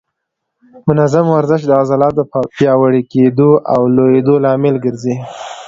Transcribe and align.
منظم 0.87 1.25
ورزش 1.35 1.61
د 1.65 1.71
عضلاتو 1.81 2.15
د 2.17 2.21
پیاوړي 2.55 3.01
کېدو 3.11 3.49
او 3.73 3.81
لویېدو 3.95 4.35
لامل 4.43 4.75
ګرځي. 4.85 5.15